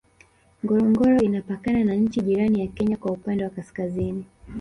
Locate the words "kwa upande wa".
2.97-3.49